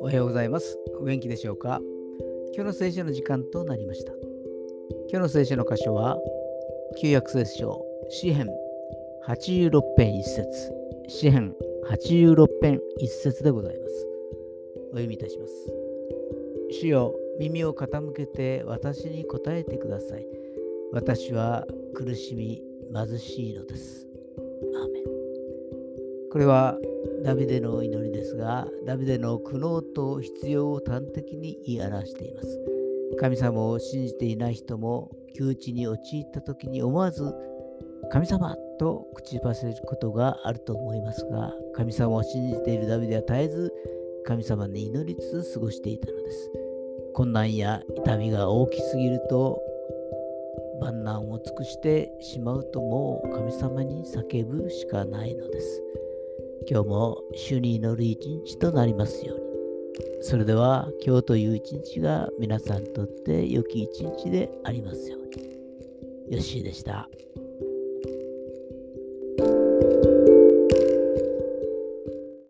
[0.00, 0.78] おはようございます。
[1.00, 1.80] お元気でしょうか？
[2.54, 4.12] 今日の聖書の時間となりました。
[5.08, 6.18] 今日の聖書の箇所は、
[7.00, 8.50] 旧約聖書、詩編
[9.26, 10.72] 86編1節
[11.08, 11.54] 詩編
[11.88, 14.06] 86編1節でございます。
[14.88, 15.52] お読みいたします。
[16.82, 20.26] 主よ、耳を傾けて私に答えてください。
[20.92, 24.05] 私は苦しみ貧しいのです。
[24.74, 25.04] アーメン
[26.30, 26.78] これは
[27.24, 32.60] ダビデの祈りですが、ダビデの苦悩と必要を端的に言い表しています。
[33.18, 37.34] 神様を信じていない人も窮地に陥った時に思わず
[38.10, 43.72] 神様と口ばせることがあると思いますが、神様を信じているダビデは絶えず
[44.26, 46.50] 神様に祈りつつ過ごしていたのです。
[47.14, 49.60] 困難や痛みが大きすぎると
[50.80, 55.82] 万難を尽くしてしまうともう神様に叫ぶしかないのです。
[56.68, 59.46] 今日も主に祈る一日となりますように。
[60.20, 66.36] それでは今日という一日が皆さんにとって良き一日でありますように。
[66.36, 67.08] よッしーでした。